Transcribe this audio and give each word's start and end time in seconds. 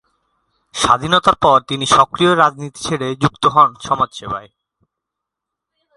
স্বাধীনতার 0.75 1.35
পর 1.35 1.57
তিনি 1.61 1.85
সক্রিয় 1.85 2.31
রাজনীতি 2.35 2.79
ছেড়ে 2.83 3.07
যুক্ত 3.15 3.43
হন 3.45 3.69
সমাজসেবায়। 3.87 4.49